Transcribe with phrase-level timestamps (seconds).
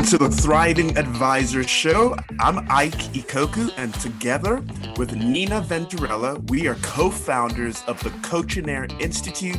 [0.00, 2.16] Welcome to the Thriving Advisor Show.
[2.38, 4.64] I'm Ike Ikoku, and together
[4.96, 9.58] with Nina Venturella, we are co founders of the Coachinaire Institute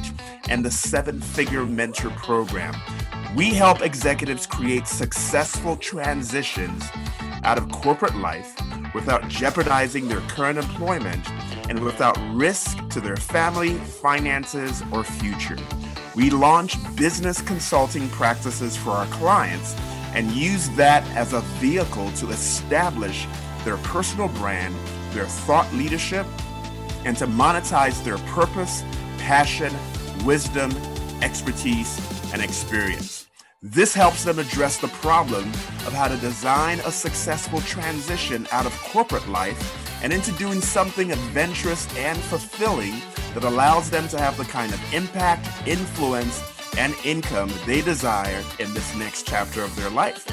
[0.49, 2.73] and the Seven Figure Mentor Program.
[3.35, 6.85] We help executives create successful transitions
[7.43, 8.59] out of corporate life
[8.95, 11.23] without jeopardizing their current employment
[11.69, 15.57] and without risk to their family, finances, or future.
[16.15, 19.75] We launch business consulting practices for our clients
[20.13, 23.27] and use that as a vehicle to establish
[23.63, 24.75] their personal brand,
[25.11, 26.25] their thought leadership,
[27.05, 28.83] and to monetize their purpose,
[29.17, 29.73] passion,
[30.25, 30.71] wisdom,
[31.21, 31.99] expertise,
[32.33, 33.27] and experience.
[33.63, 35.47] This helps them address the problem
[35.85, 41.11] of how to design a successful transition out of corporate life and into doing something
[41.11, 42.95] adventurous and fulfilling
[43.35, 46.41] that allows them to have the kind of impact, influence,
[46.77, 50.25] and income they desire in this next chapter of their life.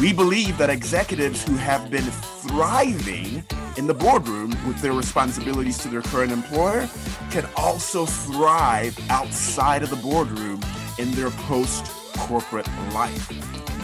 [0.00, 3.44] We believe that executives who have been thriving
[3.76, 6.88] in the boardroom with their responsibilities to their current employer
[7.30, 10.60] can also thrive outside of the boardroom
[10.98, 11.86] in their post
[12.18, 13.30] corporate life.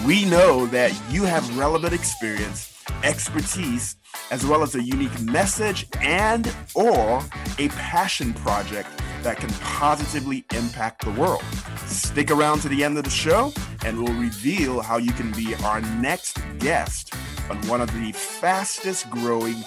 [0.05, 3.97] We know that you have relevant experience, expertise,
[4.33, 7.22] as well as a unique message and or
[7.58, 8.89] a passion project
[9.22, 11.44] that can positively impact the world.
[11.86, 13.52] Stick around to the end of the show
[13.84, 17.14] and we'll reveal how you can be our next guest
[17.50, 19.62] on one of the fastest growing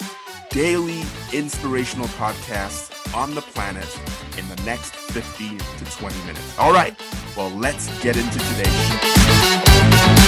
[0.50, 3.88] daily inspirational podcasts on the planet
[4.36, 6.58] in the next 15 to 20 minutes.
[6.58, 6.98] All right,
[7.36, 10.25] well, let's get into today's show.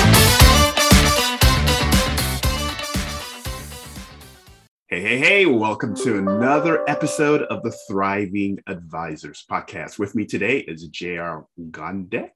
[4.99, 9.97] Hey, hey, hey, welcome to another episode of the Thriving Advisors podcast.
[9.97, 12.33] With me today is JR Gondek,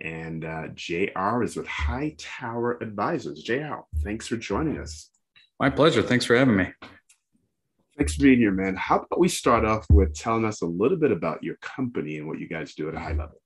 [0.00, 3.42] and uh, JR is with Hightower Advisors.
[3.42, 5.10] JR, thanks for joining us.
[5.58, 6.00] My pleasure.
[6.00, 6.68] Thanks for having me.
[7.96, 8.76] Thanks for being here, man.
[8.76, 12.28] How about we start off with telling us a little bit about your company and
[12.28, 13.40] what you guys do at a high level?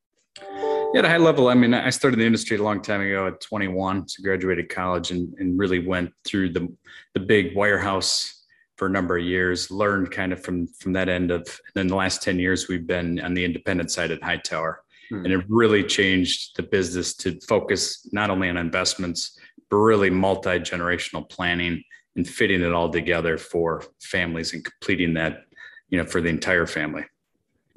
[0.92, 3.28] Yeah, at a high level, I mean, I started the industry a long time ago
[3.28, 6.70] at 21, so graduated college and, and really went through the,
[7.14, 8.40] the big wirehouse
[8.82, 11.86] for a number of years, learned kind of from, from that end of, and then
[11.86, 14.82] the last 10 years, we've been on the independent side at Hightower.
[15.08, 15.24] Hmm.
[15.24, 19.38] And it really changed the business to focus not only on investments,
[19.70, 21.84] but really multi-generational planning
[22.16, 25.44] and fitting it all together for families and completing that,
[25.88, 27.04] you know, for the entire family.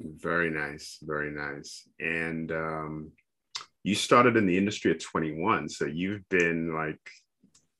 [0.00, 1.88] Very nice, very nice.
[2.00, 3.12] And um,
[3.84, 6.98] you started in the industry at 21, so you've been like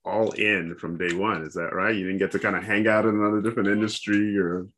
[0.07, 1.43] all in from day one.
[1.43, 1.95] Is that right?
[1.95, 4.69] You didn't get to kind of hang out in another different industry, or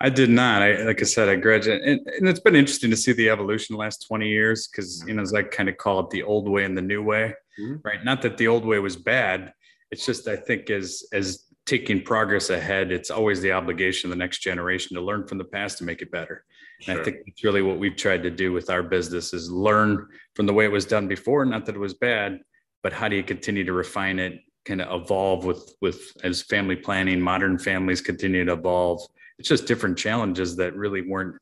[0.00, 0.62] I did not.
[0.62, 3.74] I like I said, I graduated, and, and it's been interesting to see the evolution
[3.74, 6.48] the last 20 years because you know, as I kind of call it, the old
[6.48, 7.76] way and the new way, mm-hmm.
[7.84, 8.04] right?
[8.04, 9.52] Not that the old way was bad.
[9.90, 14.22] It's just I think as as taking progress ahead, it's always the obligation of the
[14.22, 16.44] next generation to learn from the past to make it better.
[16.80, 16.92] Sure.
[16.92, 20.06] And I think it's really what we've tried to do with our business is learn
[20.34, 21.44] from the way it was done before.
[21.46, 22.40] Not that it was bad,
[22.82, 26.76] but how do you continue to refine it, kind of evolve with with as family
[26.76, 29.06] planning, modern families continue to evolve.
[29.38, 31.36] It's just different challenges that really weren't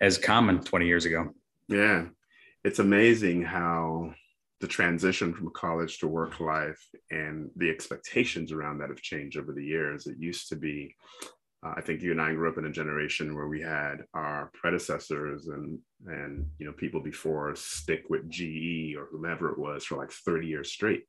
[0.00, 1.30] as common 20 years ago.
[1.68, 2.06] Yeah.
[2.64, 4.14] It's amazing how
[4.60, 6.80] the transition from college to work life
[7.10, 10.06] and the expectations around that have changed over the years.
[10.06, 10.94] It used to be
[11.64, 14.50] uh, I think you and I grew up in a generation where we had our
[14.52, 19.96] predecessors and and you know people before stick with GE or whomever it was for
[19.96, 21.04] like 30 years straight,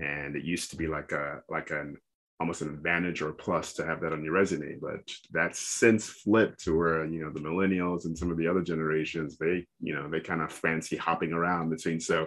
[0.00, 1.96] and it used to be like a like an
[2.40, 4.76] almost an advantage or a plus to have that on your resume.
[4.80, 5.00] But
[5.30, 9.38] that's since flipped to where you know the millennials and some of the other generations
[9.38, 12.00] they you know they kind of fancy hopping around between.
[12.00, 12.26] So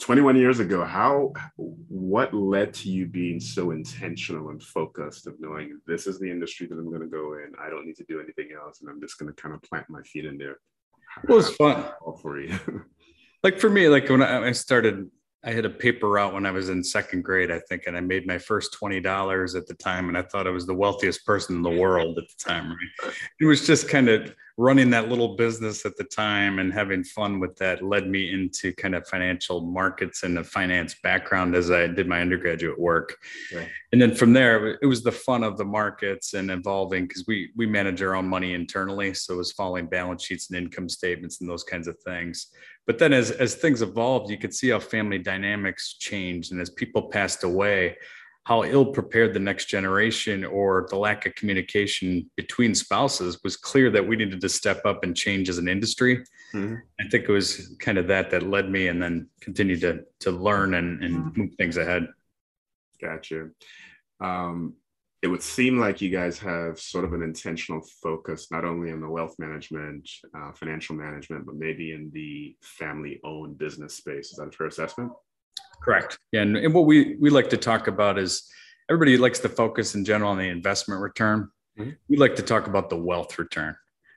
[0.00, 5.78] 21 years ago how what led to you being so intentional and focused of knowing
[5.86, 8.20] this is the industry that i'm going to go in i don't need to do
[8.20, 10.58] anything else and i'm just going to kind of plant my feet in there
[11.28, 12.58] well it's fun all for you
[13.44, 15.08] like for me like when i started
[15.44, 18.00] I had a paper route when I was in second grade, I think, and I
[18.00, 21.26] made my first twenty dollars at the time, and I thought I was the wealthiest
[21.26, 22.68] person in the world at the time.
[22.70, 23.14] Right?
[23.40, 27.40] It was just kind of running that little business at the time and having fun
[27.40, 31.86] with that led me into kind of financial markets and a finance background as I
[31.86, 33.16] did my undergraduate work.
[33.54, 33.68] Right.
[33.92, 37.50] And then from there, it was the fun of the markets and evolving because we
[37.56, 41.40] we manage our own money internally, so it was following balance sheets and income statements
[41.40, 42.48] and those kinds of things
[42.86, 46.70] but then as as things evolved you could see how family dynamics changed and as
[46.70, 47.96] people passed away
[48.44, 53.88] how ill prepared the next generation or the lack of communication between spouses was clear
[53.90, 56.24] that we needed to step up and change as an industry.
[56.52, 56.74] Mm-hmm.
[57.00, 60.30] I think it was kind of that that led me and then continued to to
[60.32, 62.08] learn and, and move things ahead.
[63.00, 63.50] Gotcha.
[64.20, 64.74] Um,
[65.22, 69.00] it would seem like you guys have sort of an intentional focus not only on
[69.00, 74.32] the wealth management, uh, financial management, but maybe in the family owned business space.
[74.32, 75.12] Is that a fair assessment?
[75.82, 76.18] Correct.
[76.30, 78.48] Yeah, and, and, what we we like to talk about is
[78.88, 81.48] everybody likes to focus in general on the investment return.
[81.78, 81.90] Mm-hmm.
[82.08, 83.74] We like to talk about the wealth return,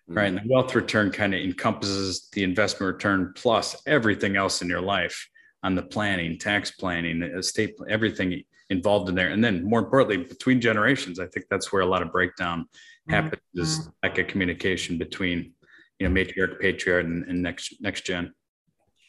[0.10, 0.18] mm-hmm.
[0.18, 0.28] right?
[0.28, 4.82] And the wealth return kind of encompasses the investment return plus everything else in your
[4.82, 5.28] life
[5.64, 9.30] on the planning, tax planning, estate, everything involved in there.
[9.30, 13.14] And then more importantly, between generations, I think that's where a lot of breakdown mm-hmm.
[13.14, 15.54] happens is like a communication between,
[15.98, 18.34] you know, matriarch, patriarch, and, and next next gen.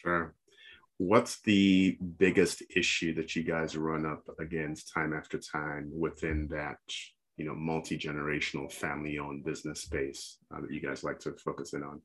[0.02, 0.34] Sure
[0.98, 6.78] what's the biggest issue that you guys run up against time after time within that
[7.36, 12.00] you know multi-generational family-owned business space uh, that you guys like to focus in on?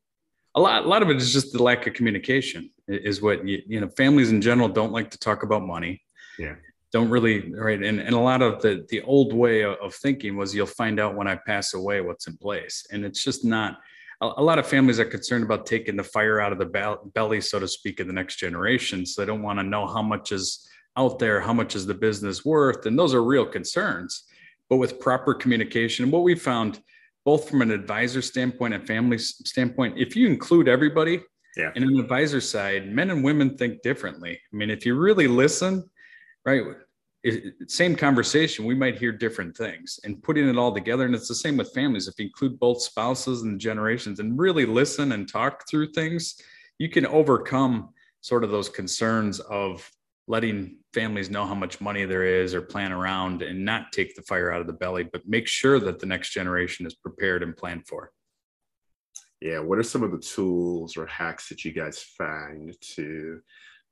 [0.55, 3.61] A lot, a lot of it is just the lack of communication is what you,
[3.65, 6.01] you know families in general don't like to talk about money.
[6.38, 6.55] Yeah.
[6.91, 10.53] Don't really right and, and a lot of the the old way of thinking was
[10.53, 12.85] you'll find out when i pass away what's in place.
[12.91, 13.77] And it's just not
[14.21, 17.59] a, lot of families are concerned about taking the fire out of the belly, so
[17.59, 19.06] to speak, of the next generation.
[19.06, 21.94] So they don't want to know how much is out there, how much is the
[21.94, 24.23] business worth, and those are real concerns.
[24.69, 26.81] But with proper communication, what we found,
[27.25, 31.21] both from an advisor standpoint and family standpoint, if you include everybody,
[31.57, 31.71] yeah.
[31.75, 34.39] in an advisor side, men and women think differently.
[34.53, 35.89] I mean, if you really listen,
[36.45, 36.63] right,
[37.68, 41.06] same conversation, we might hear different things and putting it all together.
[41.06, 42.07] And it's the same with families.
[42.07, 46.35] If you include both spouses and generations and really listen and talk through things,
[46.79, 47.89] you can overcome
[48.21, 49.88] sort of those concerns of
[50.27, 54.21] letting families know how much money there is or plan around and not take the
[54.24, 57.57] fire out of the belly, but make sure that the next generation is prepared and
[57.57, 58.12] planned for.
[59.41, 59.59] Yeah.
[59.59, 63.41] What are some of the tools or hacks that you guys find to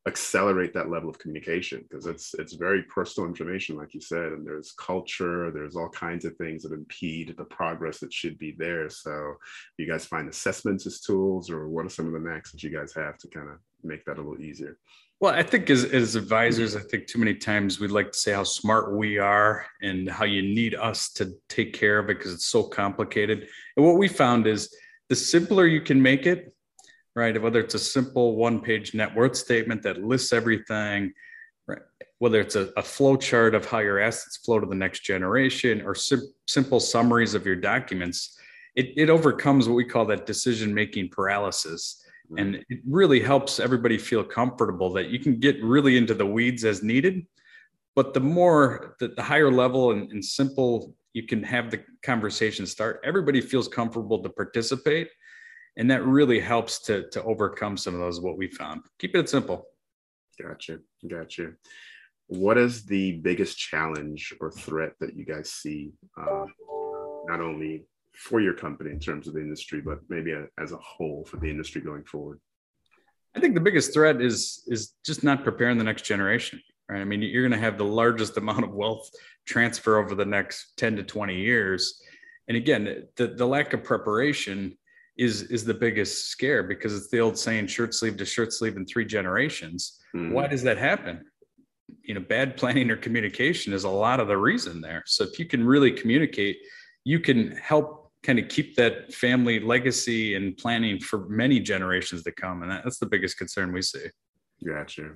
[0.07, 4.47] accelerate that level of communication because it's it's very personal information like you said and
[4.47, 8.89] there's culture there's all kinds of things that impede the progress that should be there.
[8.89, 9.35] So
[9.77, 12.69] you guys find assessments as tools or what are some of the next that you
[12.69, 14.77] guys have to kind of make that a little easier?
[15.19, 18.31] Well i think as, as advisors i think too many times we'd like to say
[18.31, 22.33] how smart we are and how you need us to take care of it because
[22.33, 23.47] it's so complicated.
[23.75, 24.73] And what we found is
[25.09, 26.53] the simpler you can make it
[27.15, 27.41] right?
[27.41, 31.13] Whether it's a simple one page net worth statement that lists everything,
[31.67, 31.81] right?
[32.19, 35.81] whether it's a, a flow chart of how your assets flow to the next generation
[35.81, 38.37] or sim- simple summaries of your documents,
[38.75, 42.03] it, it overcomes what we call that decision making paralysis.
[42.25, 42.37] Mm-hmm.
[42.37, 46.65] And it really helps everybody feel comfortable that you can get really into the weeds
[46.65, 47.25] as needed.
[47.95, 52.65] But the more, the, the higher level and, and simple you can have the conversation
[52.65, 55.09] start, everybody feels comfortable to participate
[55.79, 58.81] and that really helps to to overcome some of those what we found.
[58.99, 59.65] Keep it simple.
[60.39, 60.79] Gotcha.
[61.07, 61.53] Gotcha.
[62.27, 66.45] What is the biggest challenge or threat that you guys see uh,
[67.25, 70.77] not only for your company in terms of the industry but maybe a, as a
[70.77, 72.39] whole for the industry going forward?
[73.33, 76.99] I think the biggest threat is is just not preparing the next generation right?
[76.99, 79.09] I mean you're going to have the largest amount of wealth
[79.47, 82.01] transfer over the next 10 to 20 years.
[82.49, 84.77] And again the, the lack of preparation
[85.19, 88.77] is is the biggest scare because it's the old saying shirt sleeve to shirt sleeve
[88.77, 89.99] in three generations.
[90.15, 90.31] Mm.
[90.31, 91.25] why does that happen?
[92.03, 95.03] You know bad planning or communication is a lot of the reason there.
[95.05, 96.57] So if you can really communicate
[97.03, 102.31] you can help kind of keep that family legacy and planning for many generations to
[102.31, 104.05] come and that's the biggest concern we see.
[104.65, 105.11] Gotcha.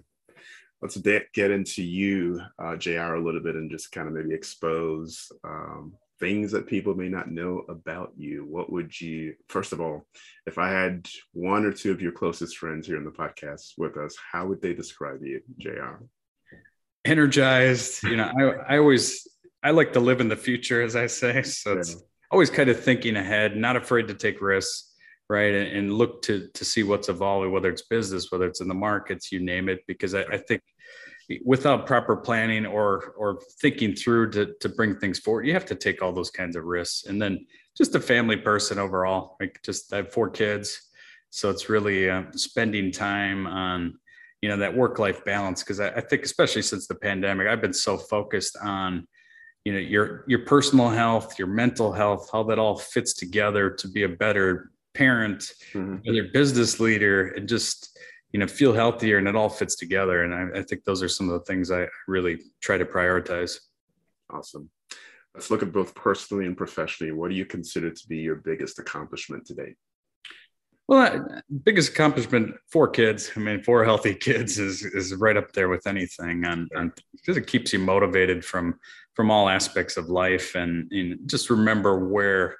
[0.81, 5.31] Let's get into you uh, jr a little bit and just kind of maybe expose
[5.45, 10.07] um, things that people may not know about you, what would you, first of all,
[10.45, 13.97] if I had one or two of your closest friends here in the podcast with
[13.97, 16.05] us, how would they describe you, JR?
[17.03, 18.03] Energized.
[18.03, 19.27] You know, I, I always,
[19.61, 21.43] I like to live in the future, as I say.
[21.43, 21.79] So yeah.
[21.79, 21.97] it's
[22.31, 24.93] always kind of thinking ahead, not afraid to take risks,
[25.29, 25.53] right?
[25.53, 28.73] And, and, look to, to see what's evolving, whether it's business, whether it's in the
[28.73, 30.61] markets, you name it, because I, I think
[31.45, 35.75] without proper planning or or thinking through to to bring things forward you have to
[35.75, 37.05] take all those kinds of risks.
[37.07, 37.45] And then
[37.77, 40.89] just a family person overall like just i have four kids.
[41.29, 43.97] So it's really uh, spending time on
[44.41, 45.63] you know that work life balance.
[45.63, 49.07] Because I, I think especially since the pandemic i've been so focused on
[49.65, 53.87] you know your your personal health your mental health how that all fits together to
[53.87, 55.97] be a better parent mm-hmm.
[56.03, 57.97] your business leader and just
[58.33, 61.07] you know feel healthier and it all fits together and I, I, think those are
[61.07, 63.59] some of the things i really try to prioritize
[64.33, 64.69] Awesome.
[65.33, 67.11] Let's look at both personally and professionally.
[67.11, 69.75] What do you consider to be your biggest accomplishment today?
[70.87, 71.25] Well,
[71.63, 73.31] biggest accomplishment for kids.
[73.35, 77.37] I mean, four healthy kids is is right up there with anything, and, and because
[77.37, 78.79] it keeps you motivated from
[79.13, 82.57] from all aspects of life, and, and just remember where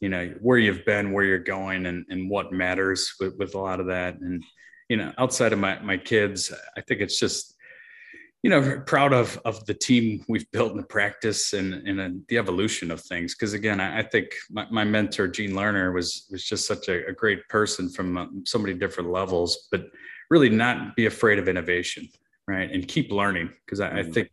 [0.00, 3.58] you know where you've been, where you're going, and and what matters with with a
[3.58, 4.18] lot of that.
[4.20, 4.42] And
[4.88, 7.54] you know, outside of my my kids, I think it's just
[8.42, 12.38] you know proud of of the team we've built in the practice and and the
[12.38, 13.34] evolution of things.
[13.34, 17.06] Because again I, I, think my, my, mentor gene lerner was was just such a,
[17.06, 19.86] a great person from uh, so many different levels but
[20.30, 22.08] really not be afraid of innovation
[22.48, 22.70] right?
[22.70, 24.12] And keep learning because I, I, mm-hmm.
[24.12, 24.30] think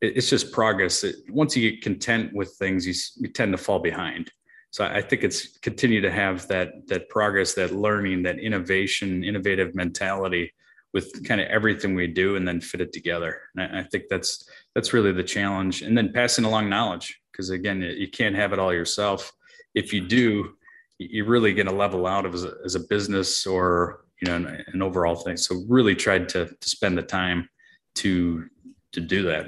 [0.00, 1.04] it, it's just progress.
[1.04, 4.30] It, once you get content with things you, you tend to fall behind
[4.70, 9.74] so I think it's continue to have that that progress that learning that innovation innovative
[9.74, 10.52] mentality
[10.92, 13.40] with kind of everything we do and then fit it together.
[13.54, 15.82] And I, I think that's that's really the challenge.
[15.82, 19.32] And then passing along knowledge, because again, you can't have it all yourself.
[19.74, 20.54] If you do,
[20.98, 24.64] you're really going to level out as a, as a business or you know an,
[24.72, 25.36] an overall thing.
[25.36, 27.48] So really tried to to spend the time
[27.96, 28.46] to
[28.92, 29.46] to do that.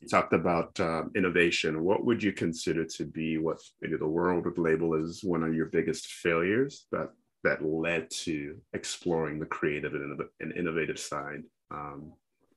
[0.00, 1.82] You talked about uh, innovation.
[1.82, 5.54] What would you consider to be what maybe the world would label as one of
[5.54, 7.10] your biggest failures that
[7.44, 12.12] that led to exploring the creative and innovative side um,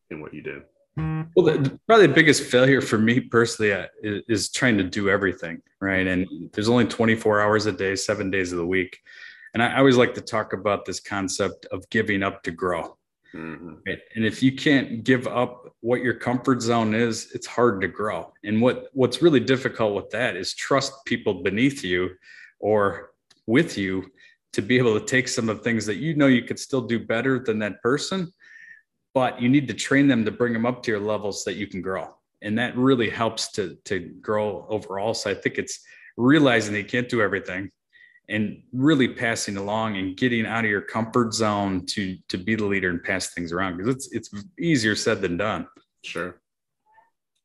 [0.10, 0.62] in what you do?
[0.98, 5.62] Well, the, probably the biggest failure for me personally uh, is, trying to do everything
[5.80, 6.06] right.
[6.06, 9.00] And there's only 24 hours a day, seven days of the week.
[9.54, 12.98] And I always like to talk about this concept of giving up to grow.
[13.36, 13.76] Mm-hmm.
[13.88, 14.00] Right?
[14.16, 18.34] And if you can't give up what your comfort zone is, it's hard to grow.
[18.44, 22.12] And what what's really difficult with that is trust people beneath you
[22.60, 23.12] or
[23.48, 24.12] with you
[24.54, 26.82] to be able to take some of the things that you know you could still
[26.82, 28.32] do better than that person,
[29.14, 31.58] but you need to train them to bring them up to your levels so that
[31.58, 32.14] you can grow.
[32.42, 35.14] And that really helps to, to grow overall.
[35.14, 35.80] So I think it's
[36.18, 37.70] realizing that you can't do everything
[38.32, 42.66] and really passing along and getting out of your comfort zone to to be the
[42.66, 45.68] leader and pass things around because it's it's easier said than done.
[46.04, 46.42] Sure.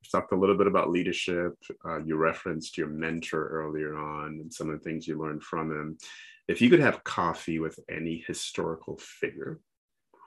[0.02, 1.55] You talked a little bit about leadership.
[1.85, 5.71] Uh, you referenced your mentor earlier on and some of the things you learned from
[5.71, 5.99] him.
[6.49, 9.59] If you could have coffee with any historical figure,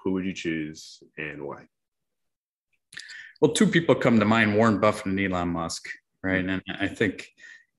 [0.03, 1.67] who would you choose and why?
[3.39, 5.87] Well, two people come to mind Warren Buffett and Elon Musk,
[6.21, 6.43] right?
[6.43, 7.29] And I think,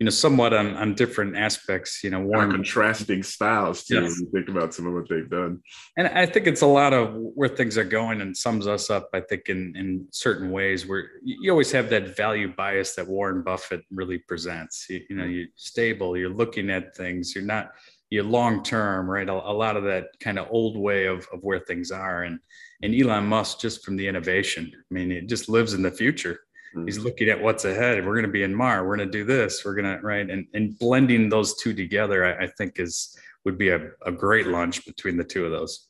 [0.00, 2.50] you know, somewhat on, on different aspects, you know, Warren.
[2.50, 4.02] contrasting styles, too, yes.
[4.02, 5.60] when you think about some of what they've done.
[5.98, 9.10] And I think it's a lot of where things are going and sums us up,
[9.12, 13.42] I think, in, in certain ways where you always have that value bias that Warren
[13.42, 14.86] Buffett really presents.
[14.88, 17.72] You, you know, you're stable, you're looking at things, you're not
[18.08, 19.28] you're long term, right?
[19.28, 22.24] A, a, lot of that kind of old way of, of where things are.
[22.24, 22.40] And
[22.82, 26.40] and Elon Musk, just from the innovation, I mean, it just lives in the future.
[26.74, 26.86] Mm-hmm.
[26.86, 28.04] He's looking at what's ahead.
[28.04, 28.86] We're going to be in Mar.
[28.86, 29.64] We're going to do this.
[29.64, 30.28] We're going to right.
[30.28, 34.46] And and blending those two together, I, I think is would be a, a great
[34.46, 35.88] lunch between the two of those.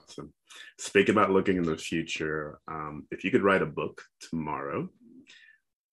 [0.00, 0.32] Awesome.
[0.78, 2.60] Speak about looking in the future.
[2.68, 4.88] Um, if you could write a book tomorrow,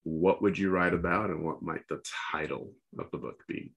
[0.03, 3.73] what would you write about, and what might the title of the book be?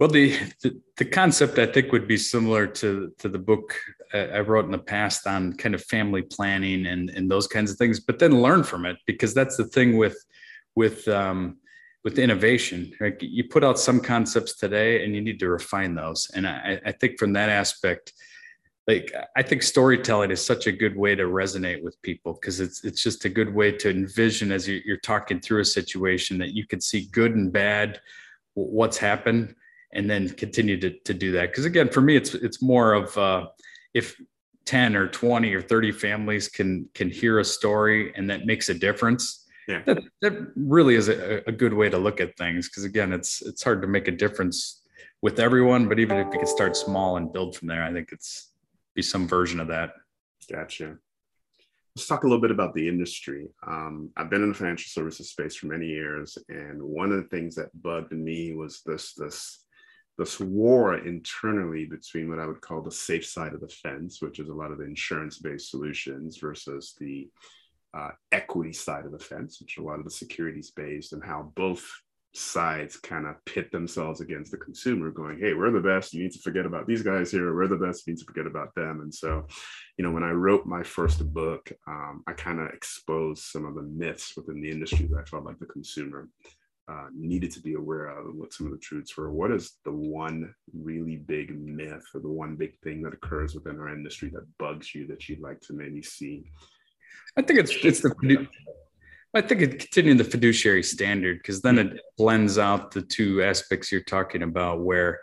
[0.00, 3.76] Well, the, the, the concept I think would be similar to to the book
[4.14, 7.76] I wrote in the past on kind of family planning and and those kinds of
[7.76, 10.16] things, but then learn from it because that's the thing with
[10.74, 11.58] with um,
[12.02, 12.94] with innovation.
[12.98, 13.14] Right?
[13.20, 16.30] You put out some concepts today, and you need to refine those.
[16.34, 18.14] And I, I think from that aspect,
[18.86, 22.84] like I think storytelling is such a good way to resonate with people because it's
[22.84, 26.66] it's just a good way to envision as you're talking through a situation that you
[26.66, 28.00] could see good and bad,
[28.54, 29.54] what's happened
[29.92, 31.50] and then continue to, to do that.
[31.50, 33.48] Because again, for me, it's it's more of uh,
[33.94, 34.20] if
[34.66, 38.74] 10 or 20 or 30 families can can hear a story and that makes a
[38.74, 39.46] difference.
[39.66, 39.82] Yeah.
[39.86, 42.68] That, that really is a, a good way to look at things.
[42.68, 44.82] Because again, it's it's hard to make a difference
[45.22, 48.10] with everyone, but even if you can start small and build from there, I think
[48.12, 48.52] it's
[48.94, 49.92] be some version of that.
[50.50, 50.96] Gotcha.
[51.96, 53.48] Let's talk a little bit about the industry.
[53.66, 57.28] Um, I've been in the financial services space for many years, and one of the
[57.28, 59.59] things that bugged me was this this
[60.20, 64.38] this war internally between what I would call the safe side of the fence, which
[64.38, 67.30] is a lot of the insurance based solutions, versus the
[67.96, 71.50] uh, equity side of the fence, which a lot of the securities based, and how
[71.56, 71.90] both
[72.34, 76.12] sides kind of pit themselves against the consumer, going, Hey, we're the best.
[76.12, 77.54] You need to forget about these guys here.
[77.54, 78.06] We're the best.
[78.06, 79.00] You need to forget about them.
[79.00, 79.46] And so,
[79.96, 83.74] you know, when I wrote my first book, um, I kind of exposed some of
[83.74, 86.28] the myths within the industry that I felt like the consumer
[86.88, 89.30] uh, needed to be aware of and what some of the truths were.
[89.30, 93.78] What is the one really big myth or the one big thing that occurs within
[93.78, 96.44] our industry that bugs you that you'd like to maybe see?
[97.36, 98.48] I think it's it's the
[99.34, 103.92] I think it continuing the fiduciary standard because then it blends out the two aspects
[103.92, 105.20] you're talking about where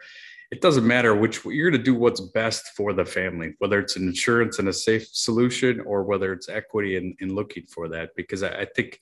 [0.50, 3.98] it doesn't matter which you're going to do what's best for the family, whether it's
[3.98, 8.12] an insurance and a safe solution or whether it's equity in looking for that.
[8.16, 9.02] Because I, I think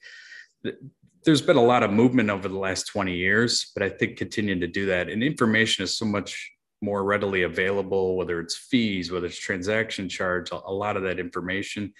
[1.25, 4.59] there's been a lot of movement over the last 20 years, but I think continuing
[4.59, 6.51] to do that and information is so much
[6.81, 11.93] more readily available, whether it's fees, whether it's transaction charge, a lot of that information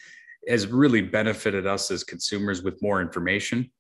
[0.48, 3.72] has really benefited us as consumers with more information.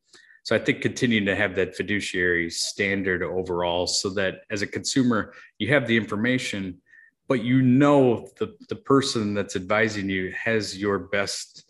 [0.43, 5.33] So I think continuing to have that fiduciary standard overall so that as a consumer,
[5.59, 6.81] you have the information,
[7.27, 11.64] but you know the, the person that's advising you has your best,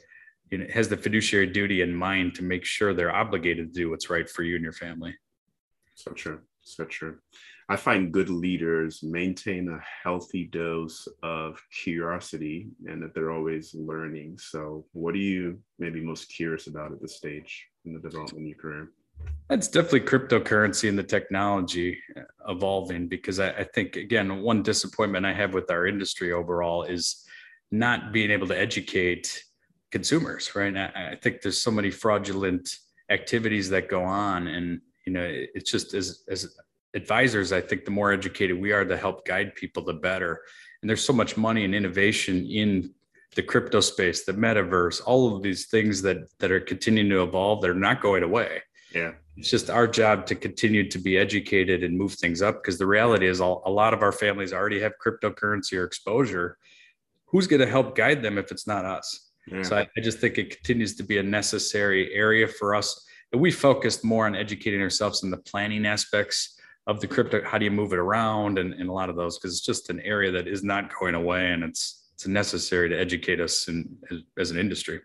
[0.51, 3.89] you know, has the fiduciary duty in mind to make sure they're obligated to do
[3.89, 5.15] what's right for you and your family.
[5.95, 6.41] So true.
[6.61, 7.17] So true.
[7.67, 14.37] I find good leaders maintain a healthy dose of curiosity and that they're always learning.
[14.39, 18.47] So, what are you maybe most curious about at this stage in the development of
[18.47, 18.91] your career?
[19.49, 22.21] That's definitely cryptocurrency and the technology uh,
[22.51, 27.25] evolving because I, I, think, again, one disappointment I have with our industry overall is
[27.71, 29.43] not being able to educate
[29.97, 30.75] consumers, right?
[30.75, 32.65] I, I think there's so many fraudulent
[33.09, 35.25] activities that go on and you know
[35.55, 36.39] it's just as as
[36.95, 40.41] advisors, I think the more educated we are to help guide people, the better.
[40.81, 42.93] And there's so much money and innovation in
[43.35, 47.61] the crypto space, the metaverse, all of these things that that are continuing to evolve.
[47.61, 48.63] They're not going away.
[48.93, 49.11] Yeah.
[49.37, 52.87] It's just our job to continue to be educated and move things up because the
[52.87, 56.57] reality is all, a lot of our families already have cryptocurrency or exposure.
[57.27, 59.24] Who's going to help guide them if it's not us?
[59.47, 59.63] Yeah.
[59.63, 63.05] So I, I just think it continues to be a necessary area for us.
[63.31, 66.55] And we focused more on educating ourselves in the planning aspects
[66.87, 69.37] of the crypto how do you move it around and, and a lot of those
[69.37, 72.97] because it's just an area that is not going away and it's it's necessary to
[72.97, 75.01] educate us in, as, as an industry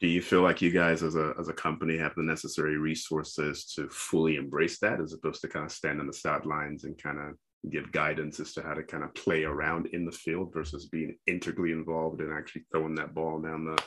[0.00, 3.64] do you feel like you guys as a as a company have the necessary resources
[3.74, 7.18] to fully embrace that as opposed to kind of stand on the sidelines and kind
[7.18, 7.34] of
[7.70, 11.16] give guidance as to how to kind of play around in the field versus being
[11.26, 13.78] integrally involved and actually throwing that ball down the,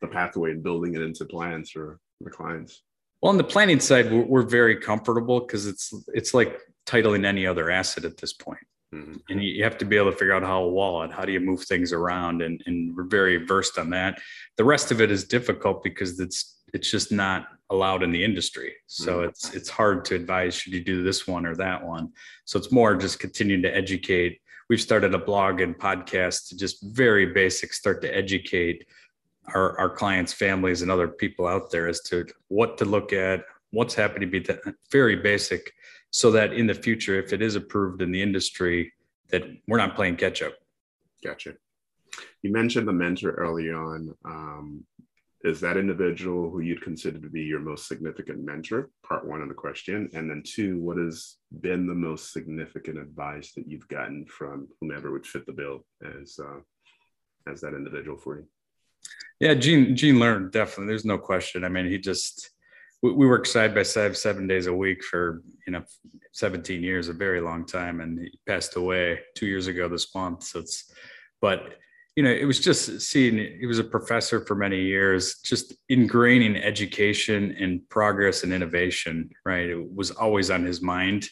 [0.00, 2.82] the pathway and building it into plans for the clients
[3.22, 7.46] well, on the planning side, we're, we're very comfortable because it's it's like titling any
[7.46, 8.60] other asset at this point.
[8.94, 9.14] Mm-hmm.
[9.28, 11.40] And you have to be able to figure out how to wallet, how do you
[11.40, 14.20] move things around, and, and we're very versed on that.
[14.56, 18.74] The rest of it is difficult because it's it's just not allowed in the industry.
[18.86, 19.28] So mm-hmm.
[19.28, 22.12] it's it's hard to advise should you do this one or that one.
[22.44, 24.40] So it's more just continuing to educate.
[24.68, 28.86] We've started a blog and podcast to just very basic start to educate
[29.54, 33.44] our, our clients, families, and other people out there as to what to look at,
[33.70, 34.58] what's happening to be
[34.90, 35.72] very basic,
[36.10, 38.92] so that in the future, if it is approved in the industry,
[39.28, 40.54] that we're not playing catch up.
[41.22, 41.54] Gotcha.
[42.42, 44.14] You mentioned the mentor early on.
[44.24, 44.84] Um,
[45.44, 48.90] is that individual who you'd consider to be your most significant mentor?
[49.06, 50.08] Part one of the question.
[50.14, 55.12] And then two, what has been the most significant advice that you've gotten from whomever
[55.12, 55.84] would fit the bill
[56.20, 56.60] as uh,
[57.50, 58.46] as that individual for you?
[59.38, 60.86] Yeah, Gene Gene Lerner definitely.
[60.86, 61.64] There's no question.
[61.64, 62.50] I mean, he just
[63.02, 65.84] we, we worked side by side seven days a week for you know
[66.32, 70.44] 17 years, a very long time, and he passed away two years ago this month.
[70.44, 70.90] So it's,
[71.40, 71.76] but
[72.16, 73.36] you know, it was just seeing.
[73.36, 79.30] He was a professor for many years, just ingraining education and progress and innovation.
[79.44, 81.28] Right, it was always on his mind.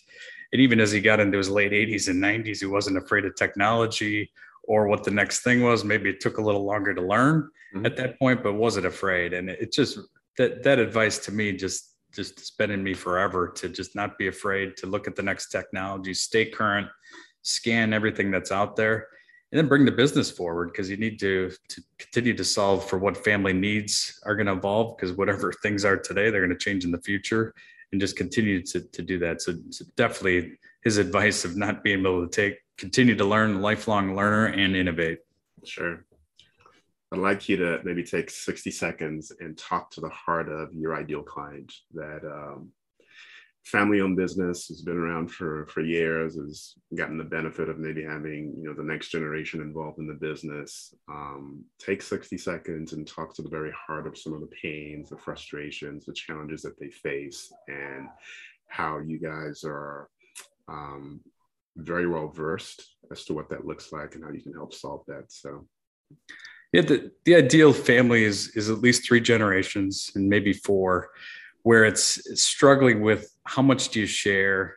[0.52, 3.34] And even as he got into his late 80s and 90s, he wasn't afraid of
[3.34, 4.30] technology
[4.62, 5.84] or what the next thing was.
[5.84, 7.86] Maybe it took a little longer to learn mm-hmm.
[7.86, 9.32] at that point, but wasn't afraid.
[9.32, 9.98] And it just
[10.36, 14.18] that that advice to me just just has been in me forever to just not
[14.18, 16.88] be afraid to look at the next technology, stay current,
[17.42, 19.08] scan everything that's out there,
[19.54, 22.98] and then bring the business forward because you need to to continue to solve for
[22.98, 26.64] what family needs are going to evolve because whatever things are today, they're going to
[26.64, 27.54] change in the future
[27.92, 29.40] and just continue to, to do that.
[29.40, 34.16] So, so definitely his advice of not being able to take continue to learn, lifelong
[34.16, 35.20] learner, and innovate.
[35.62, 36.04] Sure.
[37.12, 40.96] I'd like you to maybe take 60 seconds and talk to the heart of your
[40.96, 42.70] ideal client that um,
[43.64, 48.04] family owned business has been around for, for years, has gotten the benefit of maybe
[48.04, 50.94] having, you know, the next generation involved in the business.
[51.08, 55.08] Um, take 60 seconds and talk to the very heart of some of the pains,
[55.08, 58.08] the frustrations, the challenges that they face and
[58.68, 60.08] how you guys are
[60.68, 61.20] um,
[61.76, 65.02] very well versed as to what that looks like and how you can help solve
[65.06, 65.24] that.
[65.28, 65.66] So,
[66.72, 71.10] yeah, the, the ideal family is is at least three generations and maybe four,
[71.62, 74.76] where it's, it's struggling with how much do you share,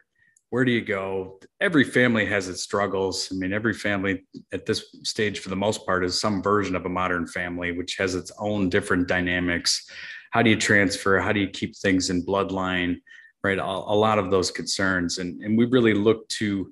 [0.49, 1.39] where do you go?
[1.59, 3.29] Every family has its struggles.
[3.31, 6.85] I mean, every family at this stage, for the most part, is some version of
[6.85, 9.89] a modern family, which has its own different dynamics.
[10.31, 12.97] how do you transfer how do you keep things in bloodline
[13.43, 16.71] right a, a lot of those concerns and and we really look to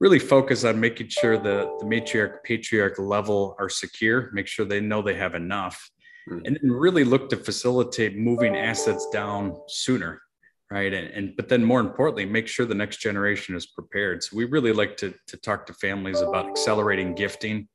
[0.00, 4.80] really focus on making sure the, the matriarch patriarch level are secure make sure they
[4.80, 5.90] know they have enough
[6.28, 6.44] mm-hmm.
[6.44, 10.20] and then really look to facilitate moving assets down sooner
[10.70, 10.92] right?
[10.92, 14.22] And, and but then more importantly make sure the next generation is prepared.
[14.22, 17.68] So we really like to, to talk to families about accelerating gifting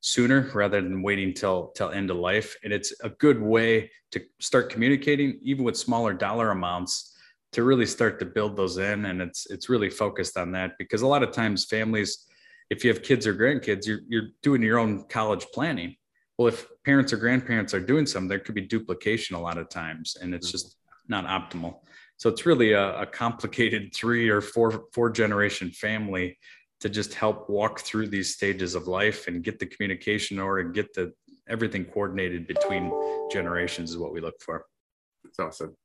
[0.00, 2.56] sooner rather than waiting till till end of life.
[2.64, 7.16] And it's a good way to start communicating even with smaller dollar amounts
[7.52, 9.06] to really start to build those in.
[9.06, 12.26] And it's it's really focused on that because a lot of times families
[12.70, 15.94] if you have kids or grandkids you're, you're doing your own college planning.
[16.36, 19.68] Well if parents or grandparents are doing some there could be duplication a lot of
[19.68, 20.52] times and it's mm-hmm.
[20.52, 20.76] just
[21.08, 21.76] not optimal
[22.24, 26.38] so it's really a, a complicated three or four four generation family
[26.80, 30.94] to just help walk through these stages of life and get the communication or get
[30.94, 31.12] the
[31.50, 32.90] everything coordinated between
[33.30, 34.64] generations is what we look for.
[35.22, 35.76] That's awesome.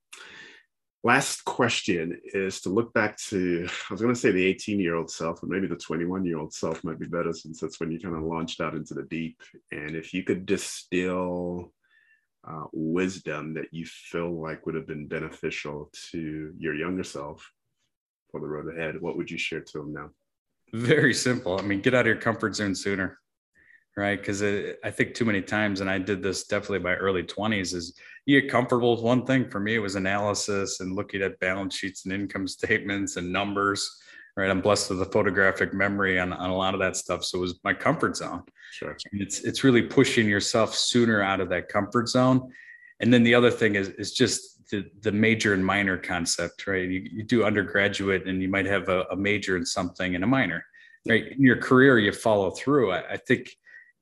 [1.03, 4.95] Last question is to look back to, I was going to say the 18 year
[4.95, 7.91] old self, but maybe the 21 year old self might be better since that's when
[7.91, 9.41] you kind of launched out into the deep.
[9.73, 11.73] And if you could distill
[12.47, 17.51] uh, wisdom that you feel like would have been beneficial to your younger self
[18.31, 20.09] for the road ahead, what would you share to them now?
[20.73, 21.59] Very simple.
[21.59, 23.19] I mean, get out of your comfort zone sooner,
[23.97, 24.19] right?
[24.19, 27.97] Because I think too many times, and I did this definitely by early 20s, is
[28.25, 29.49] you get comfortable with one thing.
[29.49, 33.99] For me, it was analysis and looking at balance sheets and income statements and numbers,
[34.39, 34.49] right?
[34.49, 37.25] I'm blessed with a photographic memory on, on a lot of that stuff.
[37.25, 38.43] So it was my comfort zone.
[38.71, 38.95] Sure.
[39.11, 42.49] And it's, it's really pushing yourself sooner out of that comfort zone.
[43.01, 46.87] And then the other thing is, is just the, the major and minor concept, right?
[46.87, 50.27] You, you do undergraduate and you might have a, a, major in something and a
[50.27, 50.63] minor,
[51.07, 51.31] right?
[51.31, 52.91] In your career, you follow through.
[52.91, 53.49] I, I think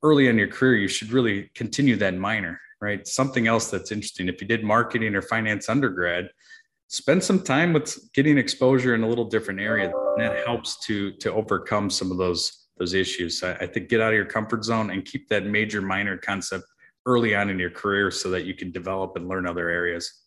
[0.04, 3.08] early in your career, you should really continue that minor, right?
[3.08, 4.28] Something else that's interesting.
[4.28, 6.30] If you did marketing or finance undergrad,
[6.88, 9.92] spend some time with getting exposure in a little different area.
[10.16, 13.44] And that helps to to overcome some of those those issues.
[13.44, 16.66] I, I think get out of your comfort zone and keep that major minor concept
[17.06, 20.24] early on in your career so that you can develop and learn other areas.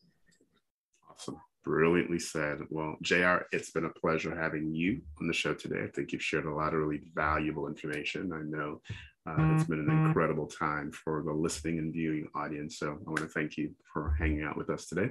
[1.11, 2.59] Awesome brilliantly said.
[2.70, 5.83] Well, JR, it's been a pleasure having you on the show today.
[5.85, 8.33] I think you've shared a lot of really valuable information.
[8.33, 8.81] I know
[9.29, 10.07] uh, it's been an mm-hmm.
[10.07, 12.79] incredible time for the listening and viewing audience.
[12.79, 15.11] So I want to thank you for hanging out with us today.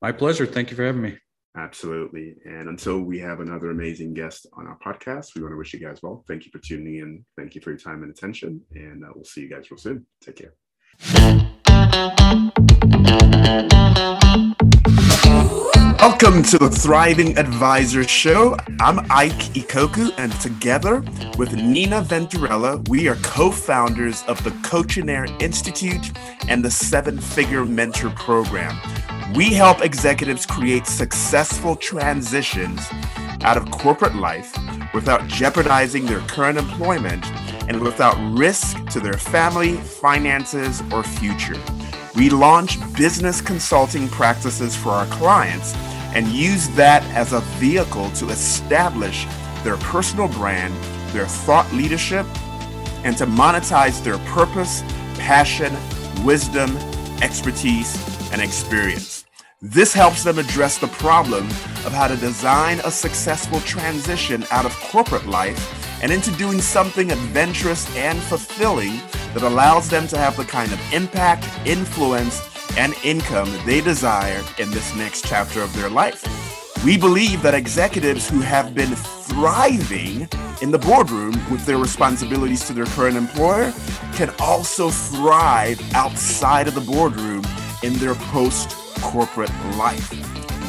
[0.00, 0.46] My pleasure.
[0.46, 1.18] Thank you for having me.
[1.56, 2.36] Absolutely.
[2.44, 5.80] And until we have another amazing guest on our podcast, we want to wish you
[5.80, 6.24] guys well.
[6.28, 7.24] Thank you for tuning in.
[7.36, 8.60] Thank you for your time and attention.
[8.72, 10.06] And uh, we'll see you guys real soon.
[10.22, 10.54] Take care.
[16.00, 18.56] Welcome to the Thriving Advisor Show.
[18.80, 21.00] I'm Ike Ikoku, and together
[21.36, 26.10] with Nina Venturella, we are co founders of the Coachinaire Institute
[26.48, 28.74] and the Seven Figure Mentor Program.
[29.34, 32.80] We help executives create successful transitions
[33.42, 34.56] out of corporate life
[34.94, 37.26] without jeopardizing their current employment
[37.68, 41.60] and without risk to their family, finances, or future.
[42.16, 45.74] We launch business consulting practices for our clients
[46.12, 49.26] and use that as a vehicle to establish
[49.62, 50.74] their personal brand,
[51.12, 52.26] their thought leadership,
[53.04, 54.82] and to monetize their purpose,
[55.18, 55.72] passion,
[56.24, 56.76] wisdom,
[57.22, 57.94] expertise,
[58.32, 59.24] and experience.
[59.62, 61.46] This helps them address the problem
[61.84, 67.10] of how to design a successful transition out of corporate life and into doing something
[67.12, 68.96] adventurous and fulfilling
[69.34, 72.42] that allows them to have the kind of impact, influence,
[72.76, 76.24] and income they desire in this next chapter of their life.
[76.84, 80.28] We believe that executives who have been thriving
[80.62, 83.72] in the boardroom with their responsibilities to their current employer
[84.14, 87.44] can also thrive outside of the boardroom
[87.82, 90.10] in their post corporate life.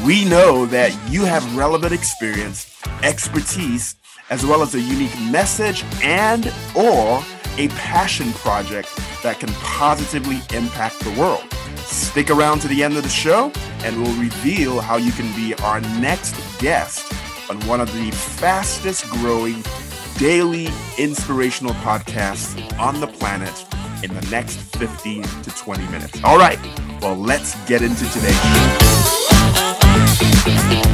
[0.05, 3.95] We know that you have relevant experience, expertise,
[4.31, 7.21] as well as a unique message and or
[7.57, 8.89] a passion project
[9.21, 11.43] that can positively impact the world.
[11.79, 13.51] Stick around to the end of the show,
[13.83, 17.13] and we'll reveal how you can be our next guest
[17.49, 19.61] on one of the fastest growing
[20.17, 23.65] daily inspirational podcasts on the planet
[24.03, 26.23] in the next 15 to 20 minutes.
[26.23, 26.59] All right,
[27.01, 28.41] well, let's get into today's
[30.81, 30.90] show.